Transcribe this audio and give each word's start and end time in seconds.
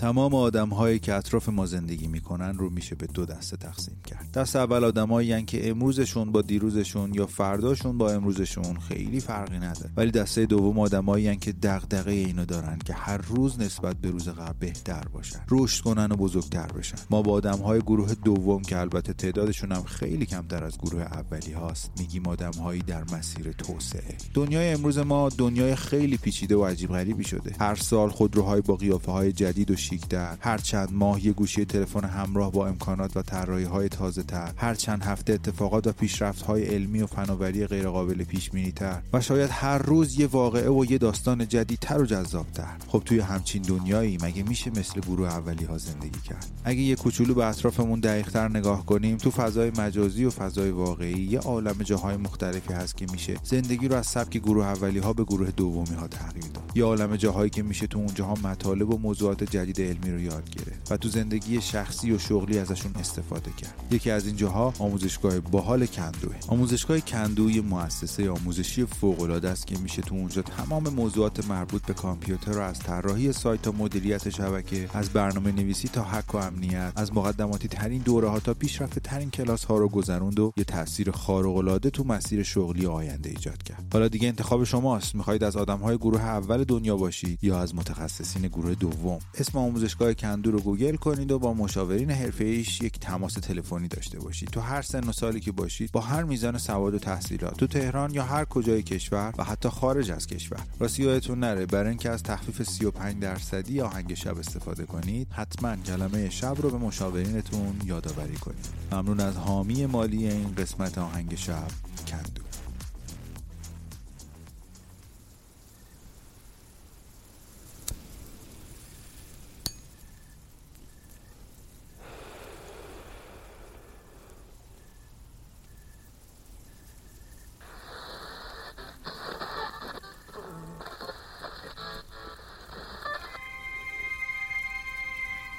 تمام 0.00 0.34
آدم 0.34 0.68
هایی 0.68 0.98
که 0.98 1.14
اطراف 1.14 1.48
ما 1.48 1.66
زندگی 1.66 2.08
می‌کنن 2.08 2.58
رو 2.58 2.70
میشه 2.70 2.94
به 2.94 3.06
دو 3.06 3.24
دسته 3.24 3.56
تقسیم 3.56 3.96
کرد. 4.06 4.30
دست 4.34 4.56
اول 4.56 4.84
آدمایی 4.84 5.42
که 5.42 5.70
امروزشون 5.70 6.32
با 6.32 6.42
دیروزشون 6.42 7.14
یا 7.14 7.26
فرداشون 7.26 7.98
با 7.98 8.12
امروزشون 8.12 8.78
خیلی 8.78 9.20
فرقی 9.20 9.56
نداره. 9.56 9.90
ولی 9.96 10.10
دسته 10.10 10.46
دوم 10.46 10.78
آدمایی 10.78 11.36
که 11.36 11.52
دغدغه 11.52 12.12
اینو 12.12 12.44
دارن 12.44 12.78
که 12.78 12.94
هر 12.94 13.16
روز 13.16 13.60
نسبت 13.60 13.96
به 13.96 14.10
روز 14.10 14.28
قبل 14.28 14.58
بهتر 14.60 15.04
باشن 15.12 15.40
رشد 15.50 15.84
کنن 15.84 16.12
و 16.12 16.16
بزرگتر 16.16 16.66
بشن. 16.66 16.98
ما 17.10 17.22
با 17.22 17.32
آدم 17.32 17.58
های 17.58 17.80
گروه 17.80 18.14
دوم 18.14 18.62
که 18.62 18.78
البته 18.78 19.12
تعدادشون 19.12 19.72
هم 19.72 19.82
خیلی 19.82 20.26
کمتر 20.26 20.64
از 20.64 20.78
گروه 20.78 21.02
اولی 21.02 21.52
هاست 21.52 21.90
میگیم 21.98 22.26
آدم 22.26 22.52
هایی 22.52 22.82
در 22.82 23.04
مسیر 23.12 23.52
توسعه. 23.52 24.16
دنیای 24.34 24.72
امروز 24.72 24.98
ما 24.98 25.28
دنیای 25.28 25.74
خیلی 25.74 26.16
پیچیده 26.16 26.56
و 26.56 26.64
عجیب 26.64 26.90
غریبی 26.90 27.24
شده. 27.24 27.54
هر 27.60 27.74
سال 27.74 28.08
خودروهای 28.08 28.60
با 28.60 28.76
قیافه 28.76 29.12
های 29.12 29.32
جدید 29.32 29.70
و 29.70 29.76
شیکتر 29.90 30.36
هر 30.40 30.58
چند 30.58 30.88
ماه 30.92 31.26
یه 31.26 31.32
گوشی 31.32 31.64
تلفن 31.64 32.04
همراه 32.04 32.52
با 32.52 32.66
امکانات 32.66 33.16
و 33.16 33.22
طراحی 33.22 33.64
های 33.64 33.88
تازه 33.88 34.22
تر. 34.22 34.52
هر 34.56 34.74
چند 34.74 35.02
هفته 35.02 35.32
اتفاقات 35.32 35.86
و 35.86 35.92
پیشرفت 35.92 36.42
های 36.42 36.64
علمی 36.64 37.02
و 37.02 37.06
فناوری 37.06 37.66
غیرقابل 37.66 38.24
پیش 38.24 38.50
بینی 38.50 38.72
تر 38.72 39.02
و 39.12 39.20
شاید 39.20 39.50
هر 39.52 39.78
روز 39.78 40.20
یه 40.20 40.26
واقعه 40.26 40.70
و 40.70 40.84
یه 40.90 40.98
داستان 40.98 41.48
جدیدتر 41.48 42.00
و 42.00 42.06
جذابتر. 42.06 42.76
خب 42.88 43.02
توی 43.04 43.20
همچین 43.20 43.62
دنیایی 43.62 44.18
مگه 44.22 44.42
میشه 44.42 44.70
مثل 44.70 45.00
گروه 45.00 45.28
اولی 45.28 45.64
ها 45.64 45.78
زندگی 45.78 46.20
کرد؟ 46.20 46.46
اگه 46.64 46.80
یه 46.80 46.96
کوچولو 46.96 47.34
به 47.34 47.46
اطرافمون 47.46 48.00
دقیقتر 48.00 48.48
نگاه 48.48 48.86
کنیم 48.86 49.16
تو 49.16 49.30
فضای 49.30 49.72
مجازی 49.78 50.24
و 50.24 50.30
فضای 50.30 50.70
واقعی 50.70 51.22
یه 51.22 51.38
عالم 51.38 51.82
جاهای 51.82 52.16
مختلفی 52.16 52.72
هست 52.72 52.96
که 52.96 53.06
میشه 53.12 53.36
زندگی 53.44 53.88
رو 53.88 53.96
از 53.96 54.06
سبک 54.06 54.36
گروه 54.36 54.66
اولی 54.66 54.98
ها 54.98 55.12
به 55.12 55.24
گروه 55.24 55.50
دومی 55.50 55.94
ها 55.94 56.08
تغییر 56.08 56.46
داد. 56.54 56.72
یه 56.74 56.84
عالم 56.84 57.16
جاهایی 57.16 57.50
که 57.50 57.62
میشه 57.62 57.86
تو 57.86 57.98
اونجاها 57.98 58.34
مطالب 58.34 58.94
و 58.94 58.98
موضوعات 58.98 59.44
جدید 59.44 59.79
علمی 59.88 60.10
رو 60.10 60.20
یاد 60.20 60.50
گرفت 60.50 60.92
و 60.92 60.96
تو 60.96 61.08
زندگی 61.08 61.60
شخصی 61.60 62.12
و 62.12 62.18
شغلی 62.18 62.58
ازشون 62.58 62.92
استفاده 63.00 63.50
کرد. 63.50 63.74
یکی 63.90 64.10
از 64.10 64.26
این 64.26 64.36
جاها 64.36 64.74
آموزشگاه 64.78 65.40
باحال 65.40 65.86
کندوه. 65.86 66.34
آموزشگاه 66.48 67.00
کندو 67.00 67.50
یه 67.50 67.60
مؤسسه 67.60 68.30
آموزشی 68.30 68.86
فوق 68.86 69.20
العاده 69.20 69.48
است 69.48 69.66
که 69.66 69.78
میشه 69.78 70.02
تو 70.02 70.14
اونجا 70.14 70.42
تمام 70.42 70.88
موضوعات 70.88 71.48
مربوط 71.48 71.82
به 71.82 71.94
کامپیوتر 71.94 72.52
رو 72.52 72.62
از 72.62 72.78
طراحی 72.78 73.32
سایت 73.32 73.62
تا 73.62 73.72
مدیریت 73.72 74.30
شبکه 74.30 74.88
از 74.94 75.10
برنامه 75.10 75.52
نویسی 75.52 75.88
تا 75.88 76.02
حق 76.02 76.34
و 76.34 76.38
امنیت 76.38 76.92
از 76.96 77.14
مقدماتی 77.14 77.68
ترین 77.68 78.02
دوره 78.02 78.28
ها 78.28 78.40
تا 78.40 78.54
پیشرفته 78.54 79.00
ترین 79.00 79.30
کلاس 79.30 79.64
ها 79.64 79.78
رو 79.78 79.88
گذروند 79.88 80.40
و 80.40 80.52
یه 80.56 80.64
تاثیر 80.64 81.10
خارق 81.10 81.56
العاده 81.56 81.90
تو 81.90 82.04
مسیر 82.04 82.42
شغلی 82.42 82.86
آینده 82.86 83.30
ایجاد 83.30 83.62
کرد. 83.62 83.84
حالا 83.92 84.08
دیگه 84.08 84.28
انتخاب 84.28 84.64
شماست. 84.64 85.14
می‌خواهید 85.14 85.44
از 85.44 85.56
آدم 85.56 85.78
های 85.78 85.96
گروه 85.96 86.20
اول 86.20 86.64
دنیا 86.64 86.96
باشید 86.96 87.44
یا 87.44 87.60
از 87.60 87.74
متخصصین 87.74 88.42
گروه 88.48 88.74
دوم؟ 88.74 89.18
اسم 89.34 89.58
آموزشگاه 89.70 90.14
کندو 90.14 90.50
رو 90.50 90.60
گوگل 90.60 90.96
کنید 90.96 91.32
و 91.32 91.38
با 91.38 91.54
مشاورین 91.54 92.10
ایش 92.40 92.80
یک 92.82 92.98
تماس 92.98 93.34
تلفنی 93.34 93.88
داشته 93.88 94.18
باشید. 94.18 94.48
تو 94.48 94.60
هر 94.60 94.82
سن 94.82 95.08
و 95.08 95.12
سالی 95.12 95.40
که 95.40 95.52
باشید 95.52 95.92
با 95.92 96.00
هر 96.00 96.22
میزان 96.22 96.58
سواد 96.58 96.94
و 96.94 96.98
تحصیلات 96.98 97.56
تو 97.56 97.66
تهران 97.66 98.14
یا 98.14 98.24
هر 98.24 98.44
کجای 98.44 98.82
کشور 98.82 99.32
و 99.38 99.44
حتی 99.44 99.68
خارج 99.68 100.10
از 100.10 100.26
کشور. 100.26 100.60
راستی 100.78 101.02
یادتون 101.02 101.40
نره. 101.40 101.66
برای 101.66 101.88
اینکه 101.88 102.10
از 102.10 102.22
تخفیف 102.22 102.62
35 102.62 103.22
درصدی 103.22 103.80
آهنگ 103.80 104.14
شب 104.14 104.38
استفاده 104.38 104.84
کنید 104.84 105.28
حتما 105.30 105.76
کلمه 105.76 106.30
شب 106.30 106.56
رو 106.58 106.70
به 106.70 106.78
مشاورینتون 106.78 107.80
یادآوری 107.84 108.36
کنید. 108.36 108.68
ممنون 108.92 109.20
از 109.20 109.36
حامی 109.36 109.86
مالی 109.86 110.28
این 110.28 110.54
قسمت 110.54 110.98
آهنگ 110.98 111.34
شب 111.34 111.68
کندو. 112.06 112.49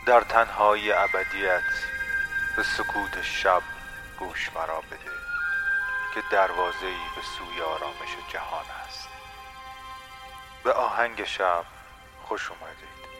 در 0.05 0.21
تنهای 0.21 0.91
ابدیت 0.91 1.63
به 2.55 2.63
سکوت 2.63 3.21
شب 3.21 3.61
گوش 4.19 4.49
مرا 4.55 4.81
بده 4.81 5.11
که 6.13 6.21
دروازه 6.31 6.91
به 7.15 7.21
سوی 7.21 7.61
آرامش 7.61 8.09
جهان 8.33 8.65
است. 8.87 9.09
به 10.63 10.73
آهنگ 10.73 11.25
شب 11.25 11.65
خوش 12.23 12.51
اومدید. 12.51 13.10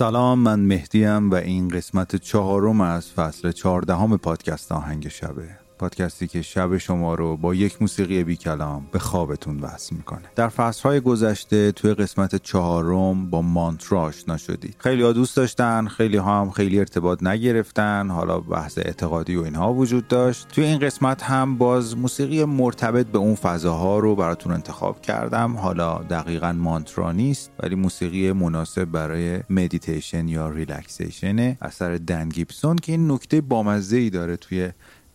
سلام 0.00 0.38
من 0.38 0.60
مهدیم 0.60 1.30
و 1.30 1.34
این 1.34 1.68
قسمت 1.68 2.16
چهارم 2.16 2.80
از 2.80 3.12
فصل 3.12 3.52
چهاردهم 3.52 4.16
پادکست 4.16 4.72
آهنگ 4.72 5.08
شبه. 5.08 5.59
پادکستی 5.80 6.26
که 6.26 6.42
شب 6.42 6.76
شما 6.76 7.14
رو 7.14 7.36
با 7.36 7.54
یک 7.54 7.82
موسیقی 7.82 8.24
بی 8.24 8.36
کلام 8.36 8.86
به 8.92 8.98
خوابتون 8.98 9.60
وصل 9.60 9.96
می‌کنه. 9.96 10.22
در 10.36 10.48
فصلهای 10.48 11.00
گذشته 11.00 11.72
توی 11.72 11.94
قسمت 11.94 12.42
چهارم 12.42 13.30
با 13.30 13.42
مانترا 13.42 14.00
آشنا 14.00 14.36
شدید. 14.36 14.76
خیلی 14.78 15.02
ها 15.02 15.12
دوست 15.12 15.36
داشتن 15.36 15.86
خیلی 15.86 16.16
ها 16.16 16.40
هم 16.40 16.50
خیلی 16.50 16.78
ارتباط 16.78 17.22
نگرفتن. 17.22 18.10
حالا 18.10 18.40
بحث 18.40 18.78
اعتقادی 18.78 19.36
و 19.36 19.42
اینها 19.42 19.74
وجود 19.74 20.08
داشت. 20.08 20.48
توی 20.48 20.64
این 20.64 20.78
قسمت 20.78 21.22
هم 21.22 21.58
باز 21.58 21.96
موسیقی 21.96 22.44
مرتبط 22.44 23.06
به 23.06 23.18
اون 23.18 23.34
فضاها 23.34 23.98
رو 23.98 24.16
براتون 24.16 24.52
انتخاب 24.52 25.00
کردم. 25.00 25.56
حالا 25.56 25.98
دقیقا 25.98 26.52
مانترا 26.52 27.12
نیست 27.12 27.50
ولی 27.58 27.74
موسیقی 27.74 28.32
مناسب 28.32 28.84
برای 28.84 29.40
مدیتیشن 29.50 30.28
یا 30.28 30.50
relaxation 30.50 31.56
اثر 31.62 31.96
Dan 31.96 32.28
Gibson 32.28 32.76
که 32.76 32.92
این 32.92 33.10
نکته 33.10 33.40
بامزه 33.40 33.96
ای 33.96 34.10
داره 34.10 34.36
توی 34.36 34.70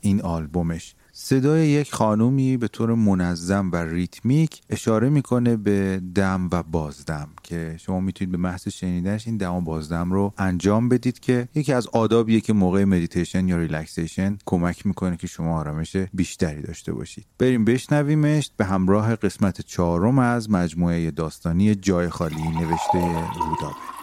این 0.05 0.21
آلبومش. 0.21 0.95
صدای 1.11 1.67
یک 1.67 1.93
خانومی 1.93 2.57
به 2.57 2.67
طور 2.67 2.95
منظم 2.95 3.71
و 3.71 3.75
ریتمیک 3.75 4.61
اشاره 4.69 5.09
می‌کنه 5.09 5.57
به 5.57 6.01
دم 6.15 6.49
و 6.51 6.63
بازدم 6.63 7.27
که 7.43 7.75
شما 7.79 7.99
می‌تونید 7.99 8.31
به 8.31 8.37
محض 8.37 8.67
شنیدنش 8.67 9.27
این 9.27 9.37
دم 9.37 9.53
و 9.53 9.61
بازدم 9.61 10.11
رو 10.11 10.33
انجام 10.37 10.89
بدید 10.89 11.19
که 11.19 11.47
یکی 11.55 11.73
از 11.73 11.87
آدابیه 11.87 12.41
که 12.41 12.53
موقع 12.53 12.83
مدیتیشن 12.83 13.47
یا 13.47 13.57
relaxation 13.57 14.37
کمک 14.45 14.85
می‌کنه 14.85 15.17
که 15.17 15.27
شما 15.27 15.59
آرامش 15.59 15.97
بیشتری 16.13 16.61
داشته 16.61 16.93
باشید. 16.93 17.25
بریم 17.39 17.65
بشنویمش. 17.65 18.51
به 18.57 18.65
همراه 18.65 19.15
قسمت 19.15 19.61
چهارم 19.61 20.19
از 20.19 20.49
مجموعه 20.49 21.11
داستانی 21.11 21.75
جای 21.75 22.09
خالی 22.09 22.41
نوشته 22.41 22.99
رودابه. 23.39 23.94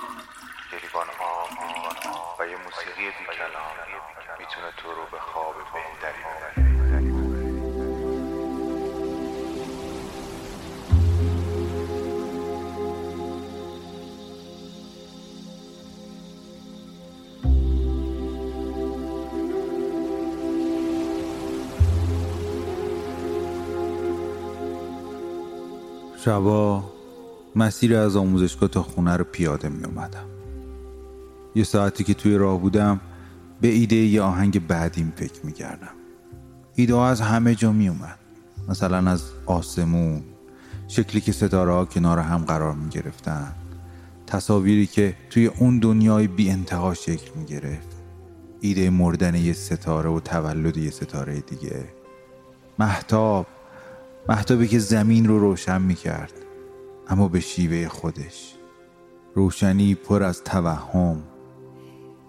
شبا 26.25 26.85
مسیر 27.57 27.97
از 27.97 28.17
آموزشگاه 28.17 28.69
تا 28.69 28.83
خونه 28.83 29.17
رو 29.17 29.25
پیاده 29.25 29.69
می 29.69 29.85
اومدم. 29.85 30.25
یه 31.55 31.65
ساعتی 31.65 32.05
که 32.05 32.15
توی 32.15 32.37
راه 32.37 32.61
بودم 32.61 33.01
به 33.61 33.69
ایده 33.69 33.97
یه 33.97 34.23
آهنگ 34.23 34.67
بعدیم 34.67 35.13
فکر 35.17 35.47
می 35.47 35.53
کردم. 35.53 35.95
ایده 36.75 36.97
از 36.97 37.21
همه 37.21 37.55
جا 37.55 37.73
می 37.73 37.89
اومد. 37.89 38.19
مثلا 38.69 39.11
از 39.11 39.25
آسمون 39.47 40.23
شکلی 40.89 41.21
که 41.21 41.33
ستاره 41.33 41.73
ها 41.73 41.85
کنار 41.85 42.19
هم 42.19 42.39
قرار 42.39 42.75
می 42.75 42.89
گرفتن 42.89 43.53
تصاویری 44.27 44.87
که 44.87 45.17
توی 45.31 45.47
اون 45.47 45.79
دنیای 45.79 46.27
بی 46.27 46.51
انتها 46.51 46.95
شکل 46.95 47.31
می 47.37 47.45
گرفت. 47.45 47.89
ایده 48.61 48.91
مردن 48.91 49.35
یه 49.35 49.53
ستاره 49.53 50.11
و 50.11 50.21
تولد 50.21 50.77
یه 50.77 50.91
ستاره 50.91 51.41
دیگه. 51.41 51.85
محتاب 52.79 53.47
محتابی 54.29 54.69
که 54.69 54.79
زمین 54.79 55.29
رو 55.29 55.39
روشن 55.39 55.83
می 55.83 55.95
کرد 55.95 56.33
اما 57.09 57.29
به 57.29 57.41
شیوه 57.41 57.89
خودش. 57.89 58.55
روشنی 59.35 59.95
پر 59.95 60.23
از 60.23 60.45
توهم. 60.45 61.23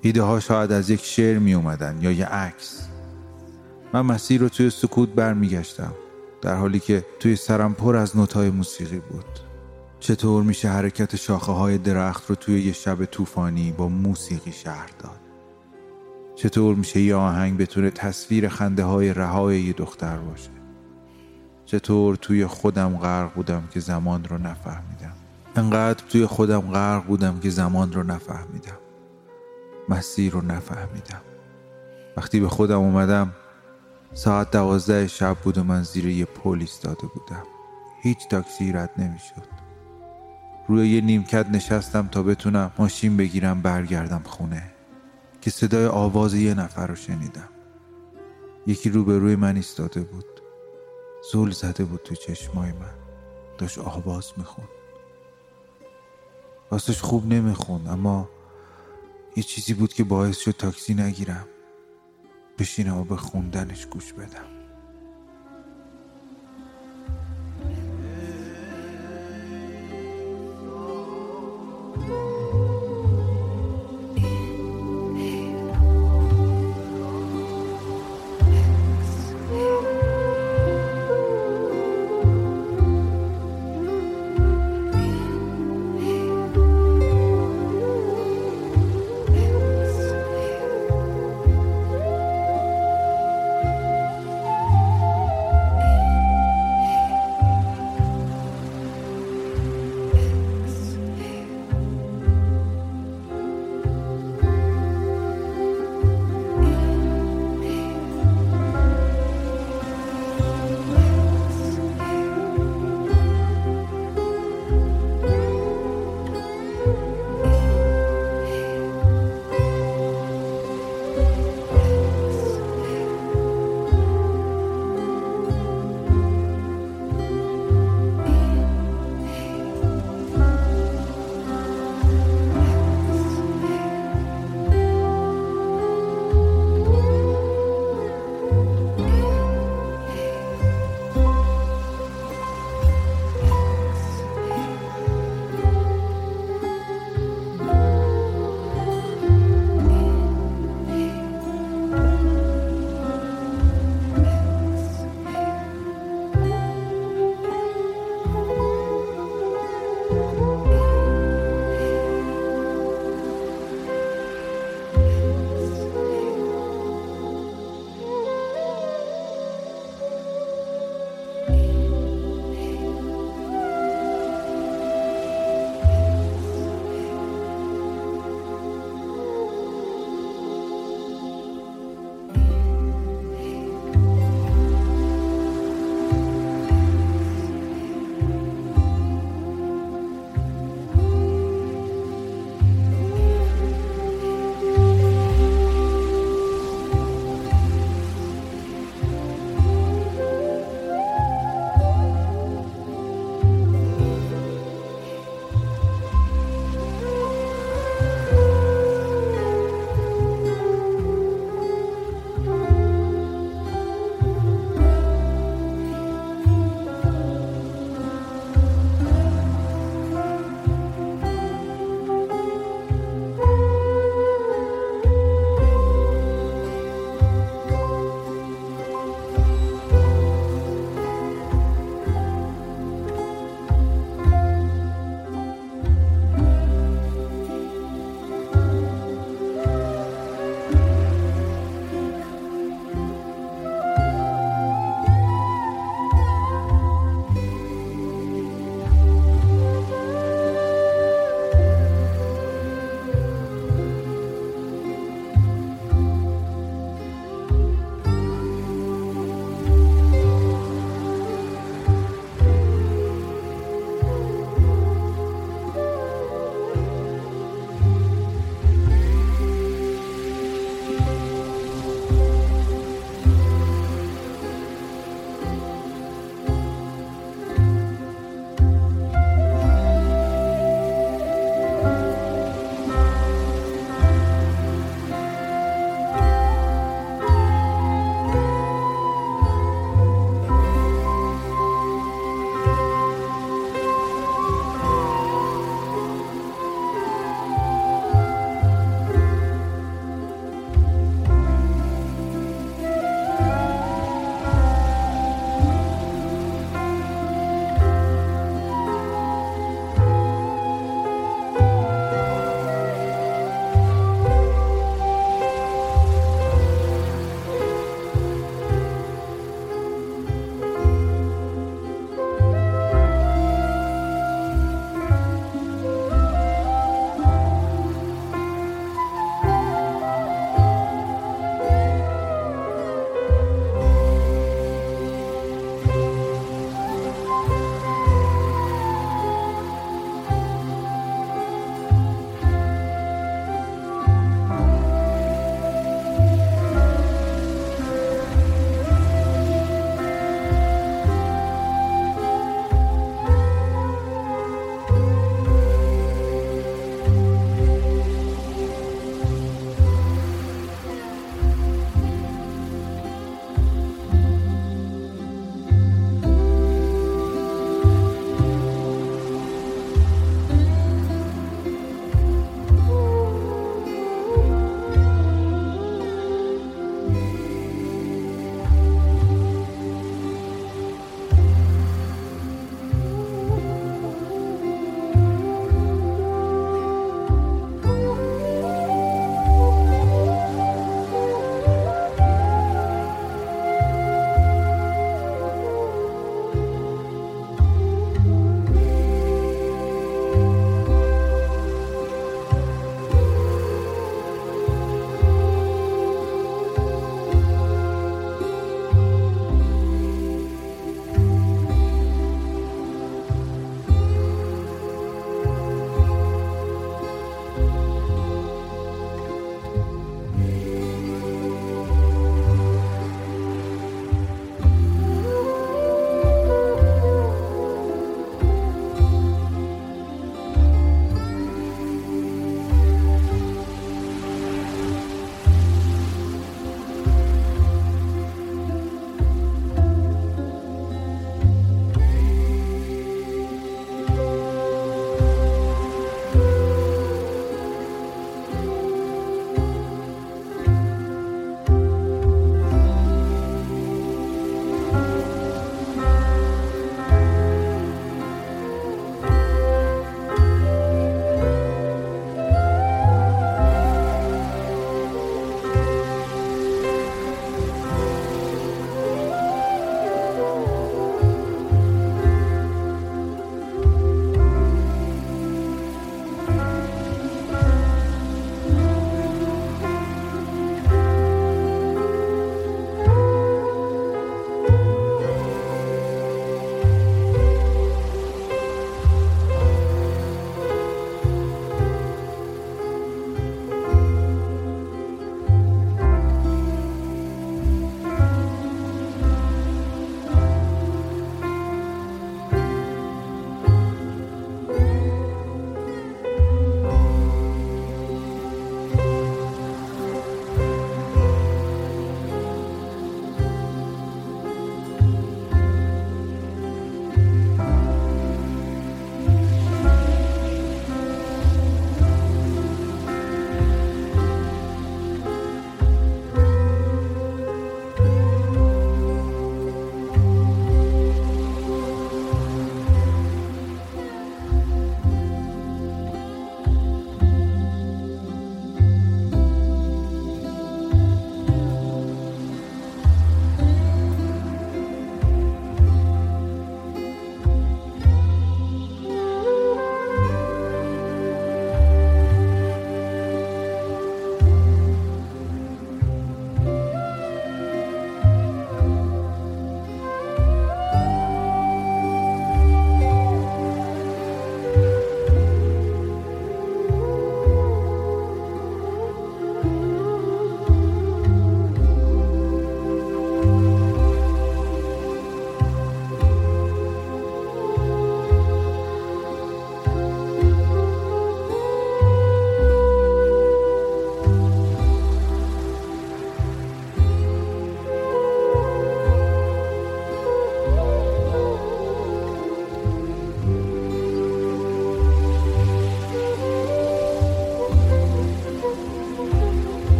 ایده 0.00 0.22
ها 0.22 0.40
شاید 0.40 0.72
از 0.72 0.90
یک 0.90 1.04
شعر 1.04 1.38
می 1.38 1.54
اومدن 1.54 1.98
یا 2.00 2.12
یه 2.12 2.26
عکس. 2.26 2.88
من 3.92 4.00
مسیر 4.00 4.40
رو 4.40 4.48
توی 4.48 4.70
سکوت 4.70 5.08
برمیگشتم 5.08 5.94
در 6.42 6.54
حالی 6.54 6.80
که 6.80 7.04
توی 7.20 7.36
سرم 7.36 7.74
پر 7.74 7.96
از 7.96 8.16
نوتای 8.16 8.50
موسیقی 8.50 9.00
بود. 9.10 9.24
چطور 10.00 10.42
میشه 10.42 10.68
حرکت 10.68 11.16
شاخه 11.16 11.52
های 11.52 11.78
درخت 11.78 12.30
رو 12.30 12.34
توی 12.34 12.62
یه 12.62 12.72
شب 12.72 13.04
طوفانی 13.04 13.72
با 13.72 13.88
موسیقی 13.88 14.52
شهر 14.52 14.90
داد؟ 14.98 15.20
چطور 16.34 16.74
میشه 16.74 17.00
یه 17.00 17.14
آهنگ 17.14 17.58
بتونه 17.58 17.90
تصویر 17.90 18.48
خنده 18.48 18.84
های 18.84 19.14
رهای 19.14 19.62
یه 19.62 19.72
دختر 19.72 20.16
باشه؟ 20.16 20.59
چطور 21.70 22.16
توی 22.16 22.46
خودم 22.46 22.96
غرق 22.96 23.34
بودم 23.34 23.68
که 23.70 23.80
زمان 23.80 24.24
رو 24.24 24.38
نفهمیدم. 24.38 25.12
انقدر 25.56 26.04
توی 26.08 26.26
خودم 26.26 26.60
غرق 26.60 27.04
بودم 27.04 27.40
که 27.40 27.50
زمان 27.50 27.92
رو 27.92 28.02
نفهمیدم. 28.02 28.78
مسیر 29.88 30.32
رو 30.32 30.40
نفهمیدم. 30.40 31.20
وقتی 32.16 32.40
به 32.40 32.48
خودم 32.48 32.78
اومدم 32.78 33.32
ساعت 34.14 34.50
دوازده 34.50 35.06
شب 35.06 35.36
بود 35.44 35.58
و 35.58 35.64
من 35.64 35.82
زیر 35.82 36.06
یه 36.06 36.24
پل 36.24 36.58
ایستاده 36.60 37.06
بودم. 37.14 37.42
هیچ 38.02 38.28
تاکسی 38.28 38.72
رد 38.72 38.90
نمی‌شد. 38.98 39.46
روی 40.68 40.88
یه 40.88 41.00
نیمکت 41.00 41.46
نشستم 41.50 42.08
تا 42.08 42.22
بتونم 42.22 42.70
ماشین 42.78 43.16
بگیرم 43.16 43.62
برگردم 43.62 44.22
خونه. 44.24 44.62
که 45.40 45.50
صدای 45.50 45.86
آواز 45.86 46.34
یه 46.34 46.54
نفر 46.54 46.86
رو 46.86 46.94
شنیدم. 46.94 47.48
یکی 48.66 48.90
روبروی 48.90 49.36
من 49.36 49.56
ایستاده 49.56 50.00
بود. 50.00 50.29
زول 51.32 51.50
زده 51.50 51.84
بود 51.84 52.02
تو 52.02 52.14
چشمای 52.14 52.72
من. 52.72 52.94
داشت 53.58 53.78
آواز 53.78 54.32
میخون 54.36 54.68
راستش 56.70 57.00
خوب 57.00 57.26
نمیخون 57.26 57.86
اما 57.86 58.28
یه 59.36 59.42
چیزی 59.42 59.74
بود 59.74 59.92
که 59.92 60.04
باعث 60.04 60.38
شد 60.38 60.50
تاکسی 60.50 60.94
نگیرم. 60.94 61.48
بشینم 62.58 62.98
و 62.98 63.04
به 63.04 63.16
خوندنش 63.16 63.86
گوش 63.86 64.12
بدم. 64.12 64.59